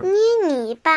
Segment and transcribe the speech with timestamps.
[0.00, 0.12] 捏
[0.46, 0.92] 泥巴。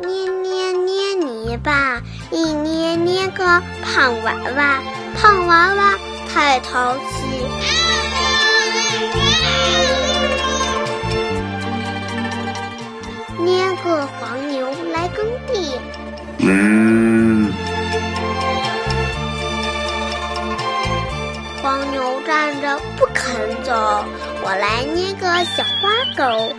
[0.00, 3.44] 捏捏捏泥巴，一捏捏个
[3.82, 4.82] 胖娃娃，
[5.20, 5.98] 胖娃娃
[6.32, 7.79] 太淘气。
[15.50, 15.72] 来耕地，
[21.62, 24.04] 黄牛站着不肯走，
[24.44, 26.54] 我来捏个小花狗。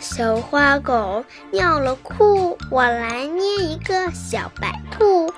[0.00, 5.32] 小花狗尿了裤，我来捏一个小白兔。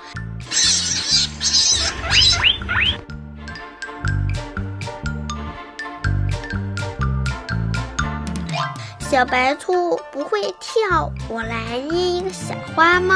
[9.07, 13.15] 小白兔不会跳，我来捏一个小花猫。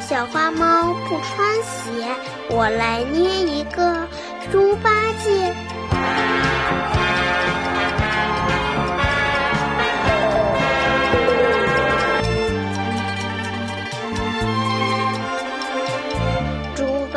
[0.00, 2.08] 小花猫不穿鞋，
[2.48, 4.08] 我来捏一个
[4.50, 4.90] 猪八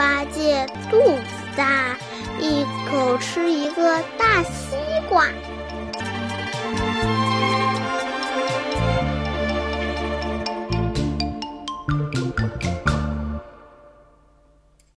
[0.05, 1.25] 八戒肚子
[1.57, 1.97] 大
[2.39, 4.75] 一口吃一个大西
[5.09, 5.25] 瓜。